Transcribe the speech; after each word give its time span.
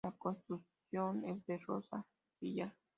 La 0.03 0.11
construcción 0.13 1.23
es 1.25 1.45
de 1.45 1.57
roca 1.59 2.03
sillar. 2.39 2.73